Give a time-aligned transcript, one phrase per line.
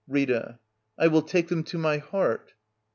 [0.07, 0.57] Rita.
[0.97, 2.53] I will take them to my heart.